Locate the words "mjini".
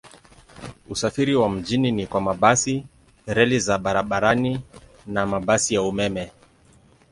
1.49-1.91